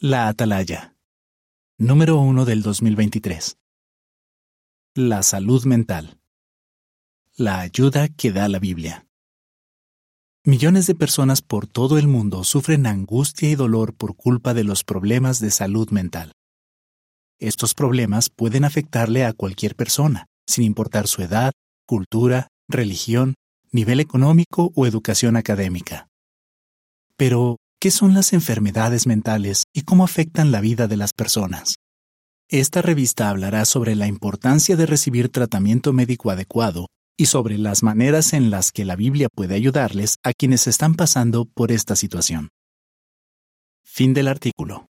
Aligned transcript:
La 0.00 0.28
Atalaya. 0.28 0.94
Número 1.76 2.20
1 2.20 2.44
del 2.44 2.62
2023. 2.62 3.58
La 4.94 5.24
salud 5.24 5.64
mental. 5.64 6.20
La 7.34 7.58
ayuda 7.58 8.06
que 8.06 8.30
da 8.30 8.46
la 8.46 8.60
Biblia. 8.60 9.08
Millones 10.44 10.86
de 10.86 10.94
personas 10.94 11.42
por 11.42 11.66
todo 11.66 11.98
el 11.98 12.06
mundo 12.06 12.44
sufren 12.44 12.86
angustia 12.86 13.50
y 13.50 13.56
dolor 13.56 13.92
por 13.92 14.14
culpa 14.14 14.54
de 14.54 14.62
los 14.62 14.84
problemas 14.84 15.40
de 15.40 15.50
salud 15.50 15.90
mental. 15.90 16.30
Estos 17.40 17.74
problemas 17.74 18.30
pueden 18.30 18.64
afectarle 18.64 19.24
a 19.24 19.32
cualquier 19.32 19.74
persona, 19.74 20.26
sin 20.46 20.62
importar 20.62 21.08
su 21.08 21.22
edad, 21.22 21.50
cultura, 21.86 22.46
religión, 22.68 23.34
nivel 23.72 23.98
económico 23.98 24.70
o 24.76 24.86
educación 24.86 25.34
académica. 25.34 26.06
Pero, 27.16 27.56
¿qué 27.80 27.90
son 27.90 28.14
las 28.14 28.32
enfermedades 28.32 29.06
mentales 29.06 29.64
y 29.72 29.82
cómo 29.82 30.04
afectan 30.04 30.50
la 30.50 30.60
vida 30.60 30.88
de 30.88 30.96
las 30.96 31.12
personas? 31.12 31.76
Esta 32.48 32.82
revista 32.82 33.28
hablará 33.28 33.64
sobre 33.64 33.94
la 33.94 34.06
importancia 34.06 34.76
de 34.76 34.86
recibir 34.86 35.28
tratamiento 35.28 35.92
médico 35.92 36.30
adecuado 36.30 36.86
y 37.16 37.26
sobre 37.26 37.58
las 37.58 37.82
maneras 37.82 38.32
en 38.32 38.50
las 38.50 38.72
que 38.72 38.84
la 38.84 38.96
Biblia 38.96 39.28
puede 39.32 39.54
ayudarles 39.54 40.16
a 40.22 40.32
quienes 40.32 40.66
están 40.66 40.94
pasando 40.94 41.44
por 41.44 41.72
esta 41.72 41.94
situación. 41.94 42.48
Fin 43.84 44.14
del 44.14 44.28
artículo. 44.28 44.86